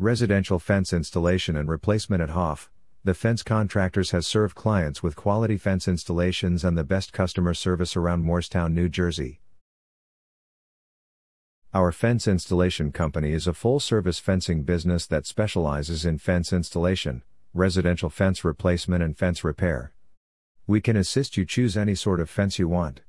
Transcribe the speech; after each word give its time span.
Residential 0.00 0.58
fence 0.58 0.92
installation 0.92 1.56
and 1.56 1.68
replacement 1.68 2.20
at 2.20 2.30
Hoff. 2.30 2.68
The 3.04 3.14
Fence 3.14 3.44
Contractors 3.44 4.10
has 4.10 4.26
served 4.26 4.56
clients 4.56 5.04
with 5.04 5.14
quality 5.14 5.56
fence 5.56 5.86
installations 5.86 6.64
and 6.64 6.76
the 6.76 6.82
best 6.82 7.12
customer 7.12 7.54
service 7.54 7.96
around 7.96 8.24
Moorestown, 8.24 8.72
New 8.72 8.88
Jersey. 8.88 9.40
Our 11.72 11.92
fence 11.92 12.26
installation 12.26 12.90
company 12.90 13.30
is 13.30 13.46
a 13.46 13.54
full 13.54 13.78
service 13.78 14.18
fencing 14.18 14.64
business 14.64 15.06
that 15.06 15.26
specializes 15.26 16.04
in 16.04 16.18
fence 16.18 16.52
installation, 16.52 17.22
residential 17.52 18.10
fence 18.10 18.44
replacement, 18.44 19.00
and 19.00 19.16
fence 19.16 19.44
repair. 19.44 19.92
We 20.66 20.80
can 20.80 20.96
assist 20.96 21.36
you 21.36 21.44
choose 21.44 21.76
any 21.76 21.94
sort 21.94 22.18
of 22.18 22.28
fence 22.28 22.58
you 22.58 22.66
want. 22.66 23.02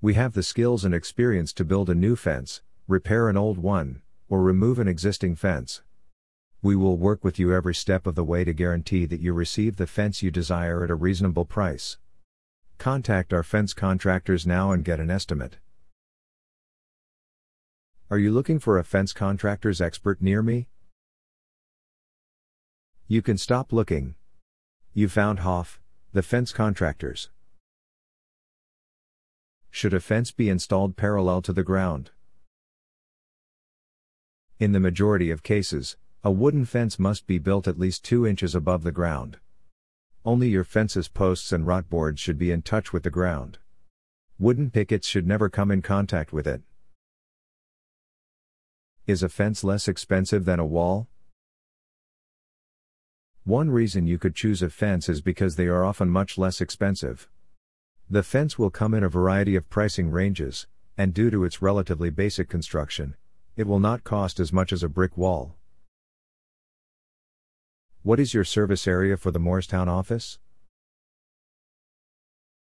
We 0.00 0.14
have 0.14 0.32
the 0.32 0.42
skills 0.42 0.82
and 0.82 0.94
experience 0.94 1.52
to 1.52 1.64
build 1.64 1.90
a 1.90 1.94
new 1.94 2.16
fence, 2.16 2.62
repair 2.88 3.28
an 3.28 3.36
old 3.36 3.58
one, 3.58 4.00
or 4.30 4.40
remove 4.40 4.78
an 4.78 4.88
existing 4.88 5.36
fence. 5.36 5.82
We 6.66 6.74
will 6.74 6.96
work 6.96 7.22
with 7.22 7.38
you 7.38 7.54
every 7.54 7.76
step 7.76 8.08
of 8.08 8.16
the 8.16 8.24
way 8.24 8.42
to 8.42 8.52
guarantee 8.52 9.06
that 9.06 9.20
you 9.20 9.32
receive 9.32 9.76
the 9.76 9.86
fence 9.86 10.20
you 10.20 10.32
desire 10.32 10.82
at 10.82 10.90
a 10.90 10.96
reasonable 10.96 11.44
price. 11.44 11.96
Contact 12.76 13.32
our 13.32 13.44
fence 13.44 13.72
contractors 13.72 14.48
now 14.48 14.72
and 14.72 14.84
get 14.84 14.98
an 14.98 15.08
estimate. 15.08 15.58
Are 18.10 18.18
you 18.18 18.32
looking 18.32 18.58
for 18.58 18.80
a 18.80 18.82
fence 18.82 19.12
contractors 19.12 19.80
expert 19.80 20.20
near 20.20 20.42
me? 20.42 20.66
You 23.06 23.22
can 23.22 23.38
stop 23.38 23.72
looking. 23.72 24.16
You 24.92 25.08
found 25.08 25.38
Hoff, 25.46 25.80
the 26.12 26.22
fence 26.24 26.52
contractors. 26.52 27.30
Should 29.70 29.94
a 29.94 30.00
fence 30.00 30.32
be 30.32 30.48
installed 30.48 30.96
parallel 30.96 31.42
to 31.42 31.52
the 31.52 31.62
ground? 31.62 32.10
In 34.58 34.72
the 34.72 34.80
majority 34.80 35.30
of 35.30 35.44
cases, 35.44 35.96
a 36.26 36.30
wooden 36.32 36.64
fence 36.64 36.98
must 36.98 37.28
be 37.28 37.38
built 37.38 37.68
at 37.68 37.78
least 37.78 38.04
2 38.04 38.26
inches 38.26 38.56
above 38.56 38.82
the 38.82 38.90
ground. 38.90 39.36
Only 40.24 40.48
your 40.48 40.64
fence's 40.64 41.06
posts 41.06 41.52
and 41.52 41.64
rot 41.64 41.88
boards 41.88 42.20
should 42.20 42.36
be 42.36 42.50
in 42.50 42.62
touch 42.62 42.92
with 42.92 43.04
the 43.04 43.10
ground. 43.10 43.58
Wooden 44.36 44.72
pickets 44.72 45.06
should 45.06 45.24
never 45.24 45.48
come 45.48 45.70
in 45.70 45.82
contact 45.82 46.32
with 46.32 46.48
it. 46.48 46.62
Is 49.06 49.22
a 49.22 49.28
fence 49.28 49.62
less 49.62 49.86
expensive 49.86 50.46
than 50.46 50.58
a 50.58 50.66
wall? 50.66 51.06
One 53.44 53.70
reason 53.70 54.08
you 54.08 54.18
could 54.18 54.34
choose 54.34 54.62
a 54.62 54.68
fence 54.68 55.08
is 55.08 55.20
because 55.20 55.54
they 55.54 55.68
are 55.68 55.84
often 55.84 56.08
much 56.08 56.36
less 56.36 56.60
expensive. 56.60 57.28
The 58.10 58.24
fence 58.24 58.58
will 58.58 58.70
come 58.70 58.94
in 58.94 59.04
a 59.04 59.08
variety 59.08 59.54
of 59.54 59.70
pricing 59.70 60.10
ranges, 60.10 60.66
and 60.98 61.14
due 61.14 61.30
to 61.30 61.44
its 61.44 61.62
relatively 61.62 62.10
basic 62.10 62.48
construction, 62.48 63.14
it 63.54 63.68
will 63.68 63.78
not 63.78 64.02
cost 64.02 64.40
as 64.40 64.52
much 64.52 64.72
as 64.72 64.82
a 64.82 64.88
brick 64.88 65.16
wall. 65.16 65.54
What 68.06 68.20
is 68.20 68.32
your 68.32 68.44
service 68.44 68.86
area 68.86 69.16
for 69.16 69.32
the 69.32 69.40
Moorestown 69.40 69.88
office? 69.88 70.38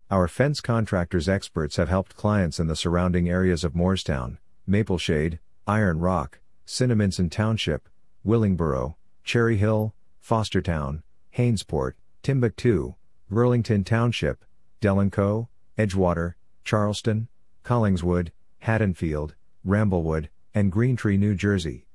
Our 0.09 0.29
fence 0.29 0.61
contractors 0.61 1.27
experts 1.27 1.75
have 1.75 1.89
helped 1.89 2.15
clients 2.15 2.57
in 2.57 2.67
the 2.67 2.75
surrounding 2.77 3.27
areas 3.27 3.65
of 3.65 3.73
Moorestown, 3.73 4.37
Mapleshade, 4.65 5.39
Iron 5.67 5.99
Rock, 5.99 6.39
Cinnaminson 6.65 7.29
Township, 7.29 7.89
Willingboro, 8.25 8.95
Cherry 9.25 9.57
Hill, 9.57 9.93
Fostertown, 10.25 11.03
Hainesport, 11.37 11.95
Timbuctoo, 12.23 12.95
Burlington 13.29 13.83
Township, 13.83 14.45
Delanco, 14.79 15.49
Edgewater, 15.77 16.35
Charleston, 16.63 17.27
Collingswood, 17.65 18.29
Haddonfield, 18.59 19.35
Ramblewood, 19.67 20.29
and 20.53 20.71
Greentree, 20.71 21.19
New 21.19 21.35
Jersey. 21.35 21.87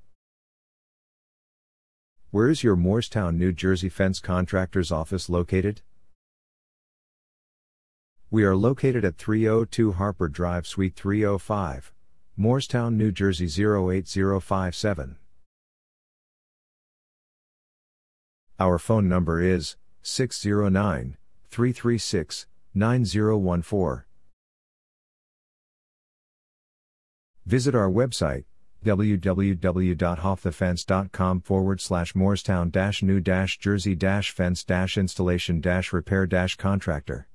Where 2.33 2.49
is 2.49 2.63
your 2.63 2.77
Moorestown, 2.77 3.37
New 3.37 3.51
Jersey 3.53 3.89
fence 3.89 4.21
contractor's 4.21 4.93
office 4.93 5.29
located? 5.29 5.83
We 8.31 8.45
are 8.45 8.55
located 8.55 9.05
at 9.05 9.17
302 9.17 9.95
Harper 9.95 10.29
Drive, 10.29 10.65
Suite 10.65 10.95
305, 10.95 11.93
Moorestown, 12.39 12.95
New 12.95 13.11
Jersey 13.11 13.47
08057. 13.47 15.17
Our 18.61 18.79
phone 18.79 19.09
number 19.09 19.41
is 19.41 19.77
609 20.03 21.17
336 21.51 22.47
9014. 22.73 24.05
Visit 27.45 27.75
our 27.75 27.91
website 27.91 28.45
www.hoffthefence.com 28.85 31.41
forward 31.41 31.81
slash 31.81 32.13
Moorestown 32.13 32.71
new 33.03 33.21
jersey 33.59 33.97
fence 34.31 34.63
installation 34.97 35.61
repair 35.93 36.27
contractor. 36.57 37.30